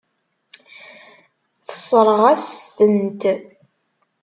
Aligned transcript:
Tessṛeɣ-asen-tent. 1.65 3.21